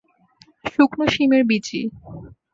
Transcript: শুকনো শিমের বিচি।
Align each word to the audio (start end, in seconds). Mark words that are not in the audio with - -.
শুকনো 0.65 1.05
শিমের 1.13 1.43
বিচি। 1.49 1.79